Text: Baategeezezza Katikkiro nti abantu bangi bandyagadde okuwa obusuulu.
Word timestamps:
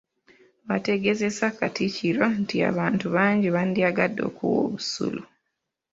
Baategeezezza 0.67 1.47
Katikkiro 1.59 2.25
nti 2.41 2.57
abantu 2.69 3.05
bangi 3.15 3.47
bandyagadde 3.55 4.21
okuwa 4.29 4.55
obusuulu. 4.65 5.23